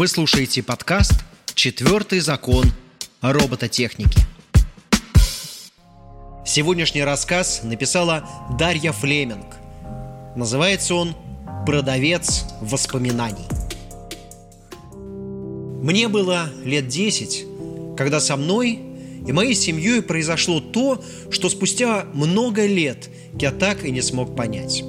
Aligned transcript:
Вы 0.00 0.08
слушаете 0.08 0.62
подкаст 0.62 1.12
«Четвертый 1.54 2.20
закон 2.20 2.64
робототехники». 3.20 4.18
Сегодняшний 6.46 7.04
рассказ 7.04 7.60
написала 7.64 8.26
Дарья 8.58 8.92
Флеминг. 8.92 9.44
Называется 10.36 10.94
он 10.94 11.14
«Продавец 11.66 12.46
воспоминаний». 12.62 13.44
Мне 15.82 16.08
было 16.08 16.48
лет 16.64 16.88
десять, 16.88 17.44
когда 17.94 18.20
со 18.20 18.38
мной 18.38 18.80
и 19.26 19.32
моей 19.32 19.54
семьей 19.54 20.00
произошло 20.00 20.62
то, 20.62 21.04
что 21.30 21.50
спустя 21.50 22.06
много 22.14 22.64
лет 22.64 23.10
я 23.38 23.50
так 23.50 23.84
и 23.84 23.90
не 23.90 24.00
смог 24.00 24.34
понять. 24.34 24.82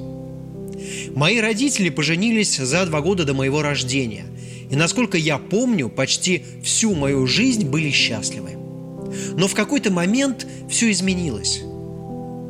Мои 1.14 1.38
родители 1.38 1.90
поженились 1.90 2.56
за 2.56 2.86
два 2.86 3.02
года 3.02 3.26
до 3.26 3.34
моего 3.34 3.60
рождения, 3.60 4.24
и, 4.72 4.76
насколько 4.76 5.18
я 5.18 5.36
помню, 5.36 5.90
почти 5.90 6.42
всю 6.64 6.94
мою 6.94 7.26
жизнь 7.26 7.68
были 7.68 7.90
счастливы. 7.90 8.52
Но 9.36 9.46
в 9.46 9.54
какой-то 9.54 9.92
момент 9.92 10.46
все 10.70 10.90
изменилось. 10.90 11.60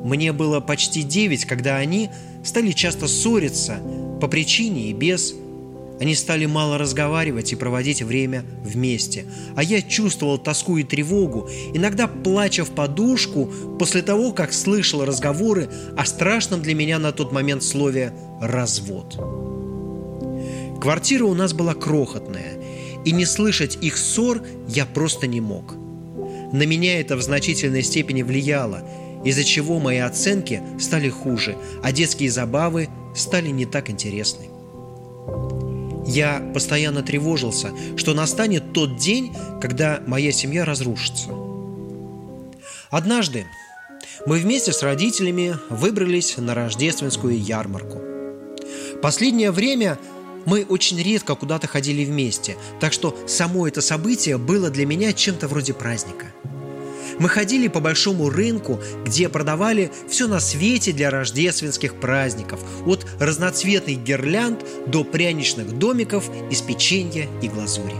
Мне 0.05 0.33
было 0.33 0.61
почти 0.61 1.03
девять, 1.03 1.45
когда 1.45 1.77
они 1.79 2.11
стали 2.45 2.71
часто 2.71 3.09
ссориться 3.09 3.81
по 4.21 4.29
причине 4.29 4.91
и 4.91 4.93
без 4.93 5.35
они 6.01 6.15
стали 6.17 6.47
мало 6.47 6.79
разговаривать 6.79 7.53
и 7.53 7.57
проводить 7.57 8.03
время 8.03 8.45
вместе. 8.65 9.25
А 9.55 9.63
я 9.63 9.83
чувствовал 9.83 10.39
тоску 10.39 10.77
и 10.77 10.83
тревогу, 10.83 11.49
иногда 11.75 12.09
плача 12.09 12.65
в 12.65 12.71
подушку 12.71 13.53
после 13.79 14.03
того, 14.03 14.33
как 14.33 14.53
слышал 14.53 15.05
разговоры 15.05 15.69
о 15.97 16.05
страшном 16.05 16.63
для 16.63 16.75
меня 16.75 16.99
на 16.99 17.13
тот 17.13 17.31
момент 17.31 17.63
слове 17.63 18.13
«развод». 18.41 19.52
Квартира 20.83 21.27
у 21.27 21.35
нас 21.35 21.53
была 21.53 21.75
крохотная, 21.75 22.61
и 23.05 23.13
не 23.13 23.25
слышать 23.25 23.79
их 23.81 23.97
ссор 23.97 24.43
я 24.67 24.85
просто 24.85 25.29
не 25.29 25.41
мог. 25.41 25.75
На 26.53 26.67
меня 26.67 27.01
это 27.01 27.15
в 27.15 27.23
значительной 27.23 27.85
степени 27.85 28.23
влияло, 28.23 28.83
из-за 29.25 29.45
чего 29.45 29.79
мои 29.79 29.99
оценки 29.99 30.61
стали 30.81 31.09
хуже, 31.09 31.57
а 31.85 31.93
детские 31.93 32.33
забавы 32.33 32.89
стали 33.15 33.51
не 33.51 33.65
так 33.65 33.91
интересны. 33.91 34.49
Я 36.05 36.43
постоянно 36.53 37.05
тревожился, 37.05 37.71
что 37.97 38.13
настанет 38.13 38.73
тот 38.73 38.97
день, 38.97 39.33
когда 39.61 40.03
моя 40.09 40.33
семья 40.33 40.65
разрушится. 40.65 41.29
Однажды 42.91 43.47
мы 44.27 44.37
вместе 44.37 44.73
с 44.73 44.83
родителями 44.83 45.57
выбрались 45.71 46.39
на 46.39 46.57
рождественскую 46.57 47.41
ярмарку. 47.41 48.01
Последнее 49.01 49.53
время 49.53 49.97
мы 50.47 50.65
очень 50.69 51.01
редко 51.01 51.35
куда-то 51.35 51.67
ходили 51.67 52.05
вместе, 52.05 52.57
так 52.81 52.93
что 52.93 53.17
само 53.27 53.67
это 53.69 53.81
событие 53.81 54.39
было 54.39 54.71
для 54.71 54.87
меня 54.87 55.13
чем-то 55.13 55.49
вроде 55.49 55.75
праздника– 55.75 56.27
мы 57.19 57.29
ходили 57.29 57.69
по 57.69 57.81
большому 57.81 58.31
рынку, 58.31 58.81
где 59.05 59.29
продавали 59.29 59.91
все 60.09 60.27
на 60.27 60.41
свете 60.41 60.93
для 60.93 61.11
рождественских 61.11 61.95
праздников, 61.95 62.61
от 62.87 63.07
разноцветных 63.21 64.03
гирлянд 64.03 64.65
до 64.87 65.05
пряничных 65.05 65.79
домиков 65.79 66.31
из 66.51 66.61
печенья 66.63 67.29
и 67.41 67.49
глазури. 67.49 67.95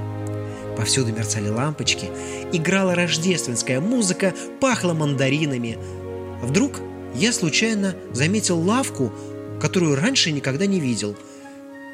Повсюду 0.77 1.13
мерцали 1.13 1.49
лампочки, 1.49 2.07
играла 2.53 2.95
рождественская 2.95 3.81
музыка, 3.81 4.35
пахло 4.61 4.95
мандаринами. 4.95 5.79
Вдруг 6.43 6.81
я 7.15 7.33
случайно 7.33 7.95
заметил 8.13 8.59
лавку, 8.59 9.13
которую 9.61 9.97
раньше 9.97 10.33
никогда 10.33 10.67
не 10.67 10.81
видел– 10.81 11.15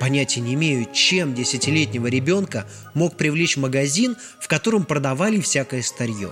Понятия 0.01 0.41
не 0.41 0.55
имею, 0.55 0.87
чем 0.93 1.35
десятилетнего 1.35 2.07
ребенка 2.07 2.67
мог 2.95 3.17
привлечь 3.17 3.57
магазин, 3.57 4.17
в 4.41 4.47
котором 4.47 4.85
продавали 4.85 5.41
всякое 5.41 5.83
старье. 5.83 6.31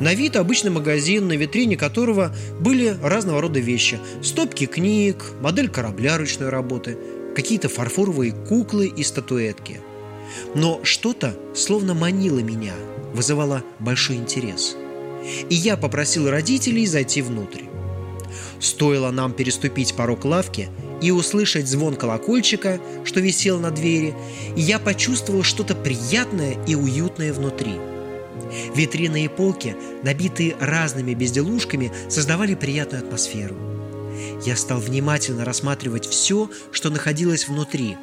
На 0.00 0.14
вид 0.14 0.36
обычный 0.36 0.70
магазин, 0.70 1.28
на 1.28 1.36
витрине 1.36 1.76
которого 1.76 2.34
были 2.60 2.96
разного 3.02 3.40
рода 3.40 3.60
вещи. 3.60 3.98
Стопки 4.22 4.66
книг, 4.66 5.24
модель 5.40 5.68
корабля 5.68 6.18
ручной 6.18 6.50
работы, 6.50 6.98
какие-то 7.34 7.68
фарфоровые 7.68 8.32
куклы 8.32 8.86
и 8.86 9.02
статуэтки. 9.02 9.80
Но 10.54 10.80
что-то 10.82 11.34
словно 11.54 11.94
манило 11.94 12.40
меня, 12.40 12.74
вызывало 13.14 13.62
большой 13.78 14.16
интерес. 14.16 14.76
И 15.48 15.54
я 15.54 15.76
попросил 15.76 16.28
родителей 16.30 16.86
зайти 16.86 17.22
внутрь. 17.22 17.62
Стоило 18.60 19.10
нам 19.10 19.32
переступить 19.32 19.94
порог 19.94 20.24
лавки– 20.24 20.68
и 21.00 21.10
услышать 21.10 21.68
звон 21.68 21.94
колокольчика, 21.96 22.80
что 23.04 23.20
висел 23.20 23.60
на 23.60 23.70
двери, 23.70 24.14
и 24.56 24.60
я 24.60 24.78
почувствовал 24.78 25.42
что-то 25.42 25.74
приятное 25.74 26.56
и 26.66 26.74
уютное 26.74 27.32
внутри. 27.32 27.74
Витрины 28.74 29.24
и 29.24 29.28
полки, 29.28 29.76
набитые 30.02 30.56
разными 30.60 31.14
безделушками, 31.14 31.92
создавали 32.08 32.54
приятную 32.54 33.02
атмосферу. 33.04 33.56
Я 34.44 34.56
стал 34.56 34.80
внимательно 34.80 35.44
рассматривать 35.44 36.06
все, 36.06 36.50
что 36.72 36.90
находилось 36.90 37.48
внутри, 37.48 37.96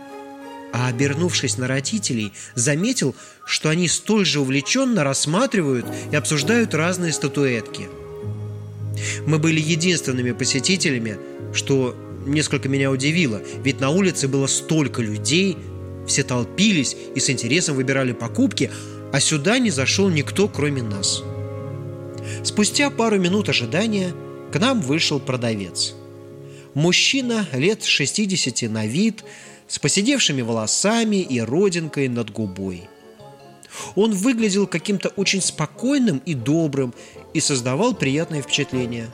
а 0.71 0.87
обернувшись 0.87 1.57
на 1.57 1.67
родителей, 1.67 2.33
заметил, 2.55 3.15
что 3.45 3.69
они 3.69 3.87
столь 3.87 4.25
же 4.25 4.39
увлеченно 4.39 5.03
рассматривают 5.03 5.85
и 6.11 6.15
обсуждают 6.15 6.73
разные 6.73 7.13
статуэтки. 7.13 7.87
Мы 9.25 9.39
были 9.39 9.59
единственными 9.59 10.31
посетителями, 10.31 11.17
что 11.53 11.95
несколько 12.25 12.69
меня 12.69 12.91
удивило, 12.91 13.41
ведь 13.63 13.79
на 13.79 13.89
улице 13.89 14.27
было 14.27 14.47
столько 14.47 15.01
людей, 15.01 15.57
все 16.07 16.23
толпились 16.23 16.95
и 17.15 17.19
с 17.19 17.29
интересом 17.29 17.75
выбирали 17.75 18.13
покупки, 18.13 18.71
а 19.11 19.19
сюда 19.19 19.59
не 19.59 19.69
зашел 19.69 20.09
никто, 20.09 20.47
кроме 20.47 20.81
нас. 20.81 21.23
Спустя 22.43 22.89
пару 22.89 23.19
минут 23.19 23.49
ожидания 23.49 24.13
к 24.51 24.59
нам 24.59 24.81
вышел 24.81 25.19
продавец. 25.19 25.93
Мужчина 26.73 27.47
лет 27.53 27.83
60 27.83 28.69
на 28.69 28.85
вид, 28.85 29.23
с 29.67 29.79
поседевшими 29.79 30.41
волосами 30.41 31.17
и 31.17 31.39
родинкой 31.39 32.07
над 32.07 32.31
губой. 32.31 32.83
Он 33.95 34.13
выглядел 34.13 34.67
каким-то 34.67 35.09
очень 35.09 35.41
спокойным 35.41 36.19
и 36.25 36.33
добрым 36.33 36.93
и 37.33 37.39
создавал 37.39 37.93
приятное 37.93 38.41
впечатление. 38.41 39.11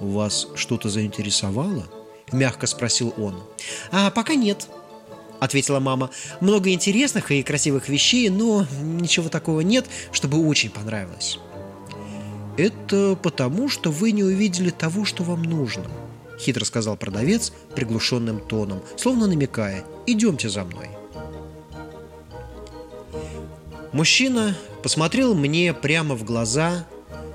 «Вас 0.00 0.48
что-то 0.54 0.88
заинтересовало?»– 0.88 1.86
мягко 2.32 2.66
спросил 2.66 3.12
он. 3.16 3.42
«А 3.90 4.10
пока 4.10 4.34
нет»,– 4.34 4.68
ответила 5.40 5.80
мама. 5.80 6.10
«Много 6.40 6.70
интересных 6.70 7.30
и 7.30 7.42
красивых 7.42 7.88
вещей, 7.88 8.28
но 8.30 8.66
ничего 8.82 9.28
такого 9.28 9.60
нет, 9.60 9.86
чтобы 10.12 10.46
очень 10.46 10.70
понравилось». 10.70 11.38
«Это 12.56 13.16
потому, 13.22 13.68
что 13.68 13.90
вы 13.90 14.12
не 14.12 14.24
увидели 14.24 14.70
того, 14.70 15.04
что 15.04 15.22
вам 15.22 15.42
нужно»,– 15.42 15.86
хитро 16.38 16.64
сказал 16.64 16.96
продавец 16.96 17.52
приглушенным 17.74 18.40
тоном, 18.40 18.82
словно 18.96 19.26
намекая 19.26 19.84
«идемте 20.06 20.48
за 20.48 20.64
мной». 20.64 20.88
Мужчина 23.92 24.56
посмотрел 24.82 25.34
мне 25.34 25.74
прямо 25.74 26.14
в 26.14 26.24
глаза, 26.24 26.86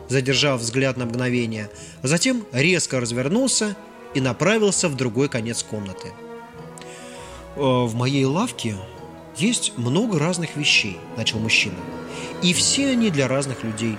задержав 0.08 0.62
взгляд 0.62 0.96
на 0.96 1.06
мгновение, 1.06 1.70
а 2.02 2.08
затем 2.08 2.46
резко 2.54 3.00
развернулся 3.02 3.76
и 4.14 4.22
направился 4.22 4.88
в 4.88 4.96
другой 4.96 5.28
конец 5.28 5.64
комнаты. 5.64 6.14
«Э, 7.56 7.60
«В 7.60 7.94
моей 7.96 8.24
лавке 8.24 8.78
есть 9.36 9.74
много 9.78 10.18
разных 10.18 10.56
вещей»,– 10.56 10.98
начал 11.18 11.40
мужчина. 11.40 11.76
«И 12.42 12.54
все 12.54 12.90
они 12.92 13.10
для 13.10 13.28
разных 13.28 13.64
людей. 13.64 13.98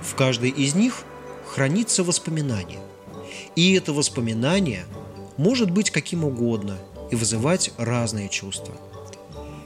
В 0.00 0.14
каждой 0.14 0.48
из 0.48 0.74
них 0.74 1.02
хранится 1.46 2.02
воспоминание. 2.02 2.80
И 3.56 3.74
это 3.74 3.92
воспоминание 3.92 4.86
может 5.36 5.70
быть 5.70 5.90
каким 5.90 6.24
угодно 6.24 6.78
и 7.10 7.16
вызывать 7.16 7.72
разные 7.76 8.28
чувства. 8.30 8.74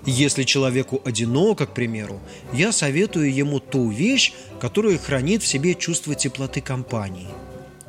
Если 0.04 0.42
человеку 0.42 1.00
одиноко, 1.04 1.66
к 1.66 1.74
примеру, 1.74 2.20
я 2.52 2.72
советую 2.72 3.32
ему 3.32 3.60
ту 3.60 3.88
вещь, 3.88 4.32
которая 4.60 4.98
хранит 4.98 5.42
в 5.42 5.46
себе 5.46 5.74
чувство 5.74 6.14
теплоты 6.14 6.60
компании– 6.60 7.28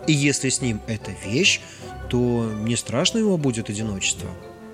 и 0.07 0.11
если 0.11 0.49
с 0.49 0.61
ним 0.61 0.81
эта 0.87 1.11
вещь, 1.25 1.61
то 2.09 2.51
не 2.61 2.75
страшно 2.75 3.19
ему 3.19 3.37
будет 3.37 3.69
одиночество. 3.69 4.29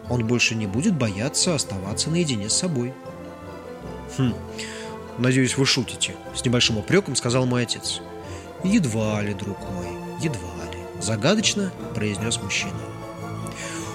Он 0.09 0.25
больше 0.25 0.55
не 0.55 0.65
будет 0.65 0.95
бояться 0.95 1.53
оставаться 1.53 2.09
наедине 2.09 2.49
с 2.49 2.55
собой. 2.55 2.93
Хм, 4.17 4.33
надеюсь, 5.19 5.55
вы 5.55 5.65
шутите, 5.65 6.15
с 6.35 6.43
небольшим 6.43 6.77
упреком 6.77 7.15
сказал 7.15 7.45
мой 7.45 7.63
отец. 7.63 8.01
Едва 8.63 9.21
ли, 9.21 9.33
друг 9.33 9.59
мой, 9.71 9.87
едва 10.19 10.65
ли, 10.71 10.79
загадочно 11.01 11.71
произнес 11.93 12.41
мужчина. 12.41 12.73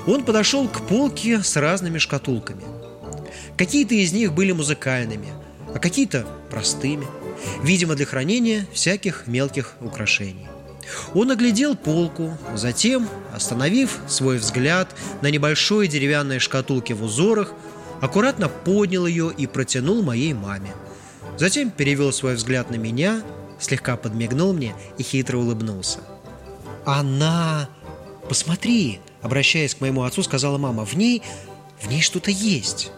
Он 0.07 0.23
подошел 0.23 0.69
к 0.69 0.83
полке 0.87 1.43
с 1.43 1.57
разными 1.57 1.99
шкатулками. 1.99 2.63
Какие-то 3.57 3.95
из 3.95 4.13
них 4.13 4.33
были 4.33 4.53
музыкальными, 4.53 5.29
а 5.75 5.79
какие-то 5.79 6.27
простыми, 6.51 7.07
видимо, 7.63 7.95
для 7.95 8.07
хранения 8.07 8.67
всяких 8.73 9.27
мелких 9.27 9.75
украшений. 9.81 10.49
Он 11.15 11.31
оглядел 11.31 11.77
полку, 11.77 12.37
затем, 12.55 13.09
остановив 13.33 13.99
свой 14.07 14.39
взгляд 14.39 14.95
на 15.23 15.31
небольшой 15.31 15.89
деревянной 15.89 16.39
шкатулке 16.39 16.95
в 16.95 17.03
узорах, 17.03 17.53
аккуратно 18.01 18.49
поднял 18.49 19.07
ее 19.07 19.33
и 19.37 19.47
протянул 19.47 20.03
моей 20.03 20.35
маме. 20.35 20.73
Затем 21.39 21.71
перевел 21.71 22.13
свой 22.13 22.35
взгляд 22.35 22.71
на 22.71 22.77
меня, 22.77 23.23
слегка 23.59 23.97
подмигнул 23.97 24.53
мне 24.53 24.75
и 24.99 25.03
хитро 25.03 25.39
улыбнулся. 25.39 26.01
«Она... 26.85 27.69
Посмотри!» 28.29 29.01
Обращаясь 29.23 29.75
к 29.75 29.81
моему 29.81 30.03
отцу, 30.03 30.23
сказала 30.23 30.59
мама. 30.59 30.85
«В 30.85 30.95
ней... 30.95 31.23
в 31.81 31.89
ней 31.89 32.03
что-то 32.03 32.31
есть». 32.31 32.91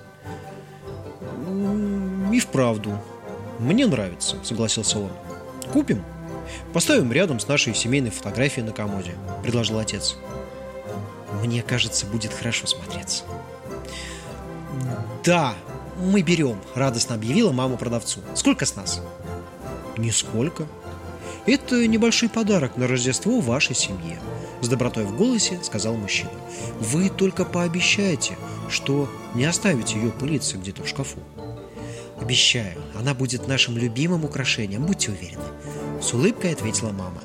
«И 2.36 2.38
вправду. 2.38 2.92
Мне 3.58 3.86
нравится»,— 3.86 4.36
согласился 4.42 4.98
он. 4.98 5.10
«Купим?» 5.72 6.04
«Поставим 6.74 7.10
рядом 7.10 7.40
с 7.40 7.48
нашей 7.48 7.74
семейной 7.74 8.10
фотографией 8.10 8.66
на 8.66 8.72
комоде»,— 8.72 9.14
предложил 9.42 9.78
отец. 9.78 10.16
«Мне 11.42 11.62
кажется, 11.62 12.04
будет 12.04 12.34
хорошо 12.34 12.66
смотреться». 12.66 13.24
«Да, 15.24 15.54
мы 15.96 16.20
берем»,— 16.20 16.58
радостно 16.74 17.14
объявила 17.14 17.52
мама 17.52 17.78
продавцу. 17.78 18.20
«Сколько 18.34 18.66
с 18.66 18.76
нас?» 18.76 19.00
«Нисколько. 19.96 20.66
Это 21.46 21.86
небольшой 21.86 22.28
подарок 22.28 22.76
на 22.76 22.86
Рождество 22.86 23.40
вашей 23.40 23.74
семье»,— 23.74 24.20
с 24.60 24.68
добротой 24.68 25.06
в 25.06 25.16
голосе 25.16 25.58
сказал 25.62 25.94
мужчина. 25.94 26.32
«Вы 26.80 27.08
только 27.08 27.46
пообещайте, 27.46 28.36
что 28.68 29.08
не 29.34 29.46
оставите 29.46 29.98
ее 29.98 30.10
пылиться 30.10 30.58
где-то 30.58 30.82
в 30.82 30.88
шкафу». 30.88 31.20
«Обещаю, 32.20 32.80
она 32.94 33.14
будет 33.14 33.46
нашим 33.46 33.76
любимым 33.76 34.24
украшением, 34.24 34.84
будьте 34.86 35.10
уверены»,— 35.10 35.44
с 36.02 36.14
улыбкой 36.14 36.52
ответила 36.52 36.90
мама. 36.90 37.20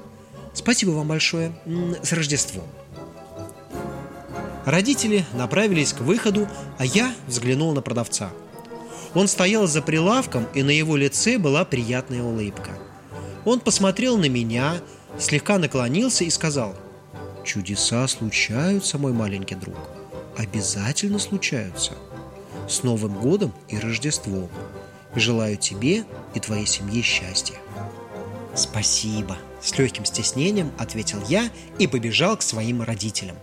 «Спасибо 0.53 0.91
вам 0.91 1.07
большое. 1.07 1.53
С 2.03 2.11
Рождеством!» 2.11 2.65
Родители 4.65 5.25
направились 5.33 5.93
к 5.93 6.01
выходу, 6.01 6.47
а 6.77 6.85
я 6.85 7.13
взглянул 7.25 7.73
на 7.73 7.81
продавца. 7.81 8.31
Он 9.13 9.27
стоял 9.27 9.67
за 9.67 9.81
прилавком, 9.81 10.45
и 10.53 10.61
на 10.61 10.69
его 10.69 10.95
лице 10.95 11.37
была 11.37 11.65
приятная 11.65 12.21
улыбка. 12.21 12.71
Он 13.43 13.59
посмотрел 13.59 14.17
на 14.17 14.29
меня, 14.29 14.75
слегка 15.17 15.57
наклонился 15.57 16.23
и 16.23 16.29
сказал, 16.29 16.75
«Чудеса 17.43 18.07
случаются, 18.07 18.97
мой 18.97 19.13
маленький 19.13 19.55
друг. 19.55 19.77
Обязательно 20.37 21.19
случаются. 21.19 21.93
С 22.69 22.83
Новым 22.83 23.19
годом 23.19 23.51
и 23.67 23.77
Рождеством. 23.77 24.49
Желаю 25.15 25.57
тебе 25.57 26.05
и 26.33 26.39
твоей 26.39 26.65
семье 26.65 27.01
счастья». 27.01 27.55
«Спасибо»,– 28.55 29.37
с 29.61 29.77
легким 29.77 30.05
стеснением 30.05 30.71
ответил 30.77 31.23
я 31.27 31.49
и 31.79 31.87
побежал 31.87 32.37
к 32.37 32.41
своим 32.41 32.81
родителям. 32.81 33.37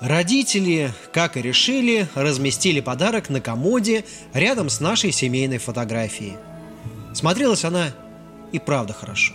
Родители, 0.00 0.94
как 1.12 1.36
и 1.36 1.42
решили, 1.42 2.08
разместили 2.14 2.80
подарок 2.80 3.28
на 3.28 3.42
комоде 3.42 4.04
рядом 4.32 4.70
с 4.70 4.80
нашей 4.80 5.12
семейной 5.12 5.58
фотографией. 5.58 6.38
Смотрелась 7.12 7.66
она 7.66 7.92
и 8.52 8.58
правда 8.58 8.94
хорошо. 8.94 9.34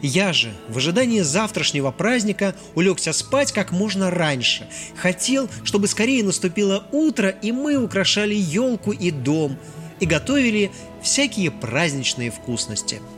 Я 0.00 0.32
же 0.32 0.52
в 0.68 0.78
ожидании 0.78 1.20
завтрашнего 1.20 1.90
праздника 1.90 2.54
улегся 2.74 3.12
спать 3.12 3.52
как 3.52 3.70
можно 3.70 4.10
раньше. 4.10 4.68
Хотел, 4.96 5.48
чтобы 5.64 5.86
скорее 5.86 6.24
наступило 6.24 6.84
утро, 6.90 7.28
и 7.28 7.52
мы 7.52 7.76
украшали 7.76 8.34
елку 8.34 8.92
и 8.92 9.10
дом, 9.10 9.58
и 10.00 10.06
готовили 10.06 10.70
всякие 11.02 11.50
праздничные 11.50 12.30
вкусности– 12.30 13.00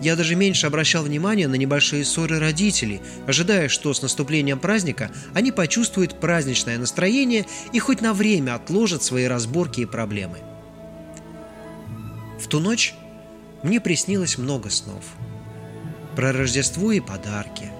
я 0.00 0.16
даже 0.16 0.34
меньше 0.36 0.66
обращал 0.66 1.02
внимания 1.04 1.48
на 1.48 1.54
небольшие 1.54 2.04
ссоры 2.04 2.38
родителей, 2.38 3.00
ожидая, 3.26 3.68
что 3.68 3.92
с 3.92 4.02
наступлением 4.02 4.58
праздника 4.58 5.10
они 5.34 5.52
почувствуют 5.52 6.20
праздничное 6.20 6.78
настроение 6.78 7.46
и 7.72 7.78
хоть 7.78 8.00
на 8.00 8.12
время 8.12 8.54
отложат 8.54 9.02
свои 9.02 9.24
разборки 9.24 9.80
и 9.80 9.86
проблемы. 9.86 10.38
В 12.38 12.48
ту 12.48 12.60
ночь 12.60 12.94
мне 13.62 13.80
приснилось 13.80 14.38
много 14.38 14.70
снов. 14.70 15.04
Про 16.14 16.32
Рождество 16.32 16.92
и 16.92 17.00
подарки, 17.00 17.70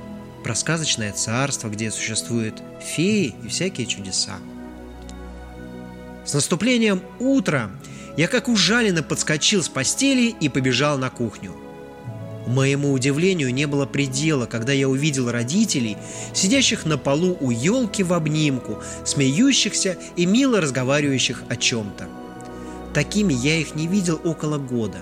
про 0.43 0.55
сказочное 0.55 1.13
царство, 1.13 1.69
где 1.69 1.91
существуют 1.91 2.63
феи 2.81 3.35
и 3.45 3.49
всякие 3.49 3.87
чудеса. 3.87 4.39
С 6.25 6.35
наступлением 6.35 7.03
утра 7.21 7.71
я 8.17 8.29
как 8.29 8.49
ужаленно 8.49 9.03
подскочил 9.03 9.63
с 9.63 9.69
постели 9.69 10.35
и 10.41 10.49
побежал 10.49 10.99
на 10.99 11.11
кухню– 11.11 11.55
Моему 12.47 12.93
удивлению 12.93 13.53
не 13.53 13.67
было 13.67 13.87
предела, 13.87 14.47
когда 14.47 14.73
я 14.73 14.89
увидел 14.89 15.31
родителей, 15.31 15.97
сидящих 16.33 16.87
на 16.87 16.97
полу 16.97 17.37
у 17.41 17.51
елки 17.51 18.05
в 18.05 18.13
обнимку, 18.13 18.79
смеющихся 19.05 19.99
и 20.15 20.27
мило 20.27 20.61
разговаривающих 20.61 21.43
о 21.49 21.57
чем-то. 21.57 22.07
Такими 22.95 23.35
я 23.35 23.57
их 23.57 23.75
не 23.75 23.89
видел 23.89 24.21
около 24.23 24.59
года. 24.59 24.99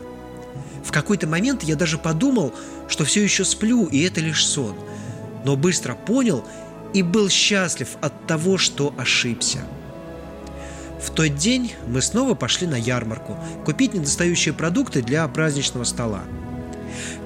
В 0.83 0.91
какой-то 0.91 1.27
момент 1.27 1.63
я 1.63 1.77
даже 1.77 1.99
подумал, 1.99 2.55
что 2.89 3.05
все 3.05 3.23
еще 3.23 3.45
сплю, 3.45 3.87
и 3.87 4.03
это 4.03 4.21
лишь 4.23 4.47
сон. 4.47 4.75
Но 5.45 5.55
быстро 5.57 5.95
понял 5.95 6.45
и 6.95 7.03
был 7.03 7.29
счастлив 7.29 7.89
от 8.01 8.27
того, 8.27 8.57
что 8.57 8.95
ошибся. 8.97 9.65
В 11.01 11.11
тот 11.11 11.35
день 11.37 11.73
мы 11.87 12.01
снова 12.03 12.35
пошли 12.35 12.67
на 12.67 12.77
ярмарку 12.77 13.37
купить 13.65 13.95
недостающие 13.95 14.55
продукты 14.55 15.03
для 15.03 15.27
праздничного 15.29 15.85
стола– 15.85 16.23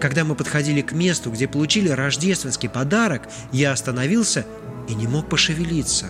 когда 0.01 0.25
мы 0.25 0.35
подходили 0.35 0.81
к 0.81 0.93
месту, 0.93 1.31
где 1.31 1.49
получили 1.49 1.89
рождественский 1.89 2.69
подарок, 2.69 3.29
я 3.53 3.73
остановился 3.73 4.47
и 4.89 4.95
не 4.95 5.07
мог 5.07 5.29
пошевелиться. 5.29 6.07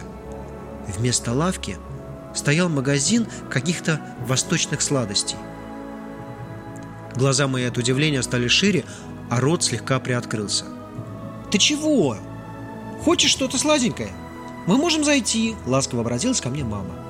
Вместо 0.87 1.33
лавки 1.33 1.77
стоял 2.35 2.69
магазин 2.69 3.27
каких-то 3.51 4.01
восточных 4.27 4.83
сладостей. 4.83 5.37
Глаза 7.17 7.49
мои 7.49 7.65
от 7.65 7.79
удивления 7.79 8.23
стали 8.23 8.49
шире, 8.49 8.85
а 9.31 9.41
рот 9.41 9.65
слегка 9.65 9.99
приоткрылся. 9.99 10.65
«Ты 11.51 11.59
чего? 11.59 12.17
Хочешь 13.03 13.31
что-то 13.31 13.59
сладенькое? 13.59 14.11
Мы 14.67 14.77
можем 14.77 15.03
зайти»,— 15.03 15.57
ласково 15.67 16.03
обратилась 16.03 16.41
ко 16.41 16.51
мне 16.51 16.63
мама. 16.63 17.08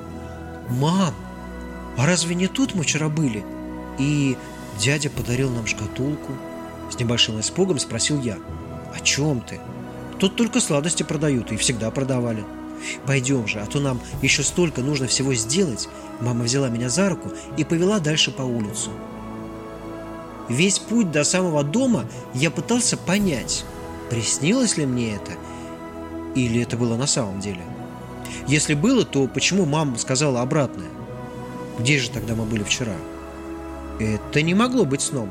«Мам, 0.69 1.13
а 1.97 2.05
разве 2.05 2.35
не 2.35 2.47
тут 2.47 2.75
мы 2.75 2.83
вчера 2.83 3.09
были? 3.09 3.43
И 3.97 4.37
дядя 4.79 5.09
подарил 5.09 5.49
нам 5.49 5.65
шкатулку?» 5.65 6.33
С 6.91 6.99
небольшим 6.99 7.39
испугом 7.39 7.79
спросил 7.79 8.21
я. 8.21 8.37
«О 8.93 8.99
чем 8.99 9.41
ты? 9.41 9.59
Тут 10.19 10.35
только 10.35 10.59
сладости 10.59 11.03
продают 11.03 11.51
и 11.51 11.57
всегда 11.57 11.91
продавали». 11.91 12.43
«Пойдем 13.05 13.45
же, 13.45 13.59
а 13.59 13.65
то 13.65 13.81
нам 13.81 13.99
еще 14.21 14.41
столько 14.41 14.81
нужно 14.81 15.07
всего 15.07 15.33
сделать». 15.33 15.89
Мама 16.21 16.43
взяла 16.43 16.69
меня 16.69 16.89
за 16.89 17.09
руку 17.09 17.29
и 17.57 17.63
повела 17.65 17.99
дальше 17.99 18.31
по 18.31 18.43
улицу. 18.43 18.91
Весь 20.49 20.79
путь 20.79 21.11
до 21.11 21.23
самого 21.23 21.63
дома 21.63 22.05
я 22.33 22.49
пытался 22.49 22.97
понять, 22.97 23.63
приснилось 24.09 24.77
ли 24.77 24.85
мне 24.85 25.15
это, 25.15 25.33
или 26.35 26.61
это 26.61 26.75
было 26.75 26.97
на 26.97 27.05
самом 27.05 27.39
деле. 27.39 27.61
Если 28.47 28.73
было, 28.73 29.05
то 29.05 29.27
почему 29.27 29.65
мама 29.65 29.97
сказала 29.97 30.41
обратное? 30.41 30.89
Где 31.79 31.97
же 31.97 32.09
тогда 32.09 32.35
мы 32.35 32.45
были 32.45 32.63
вчера? 32.63 32.93
Это 33.99 34.41
не 34.41 34.53
могло 34.53 34.85
быть 34.85 35.01
сном. 35.01 35.29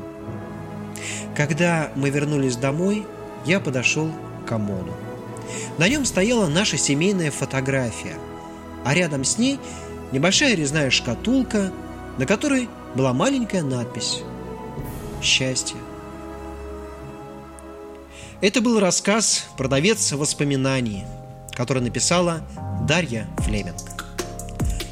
Когда 1.35 1.91
мы 1.95 2.09
вернулись 2.09 2.55
домой, 2.55 3.05
я 3.45 3.59
подошел 3.59 4.11
к 4.43 4.47
комоду. 4.47 4.93
На 5.77 5.87
нем 5.87 6.05
стояла 6.05 6.47
наша 6.47 6.77
семейная 6.77 7.31
фотография, 7.31 8.15
а 8.85 8.93
рядом 8.93 9.23
с 9.23 9.37
ней 9.37 9.59
небольшая 10.11 10.55
резная 10.55 10.89
шкатулка, 10.89 11.71
на 12.17 12.25
которой 12.25 12.69
была 12.95 13.13
маленькая 13.13 13.63
надпись 13.63 14.23
«Счастье». 15.21 15.77
Это 18.41 18.61
был 18.61 18.79
рассказ 18.79 19.47
«Продавец 19.57 20.11
воспоминаний», 20.13 21.05
который 21.51 21.81
написала 21.81 22.41
Дарья 22.89 23.27
Флеминг. 23.41 24.07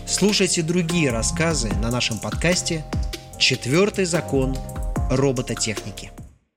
Слушайте 0.05 0.61
другие 0.61 1.09
рассказы 1.09 1.69
на 1.81 1.89
нашем 1.89 2.19
подкасте 2.19 2.85
«Четвертый 3.39 4.05
закон 4.05 4.55
робототехники». 5.09 6.11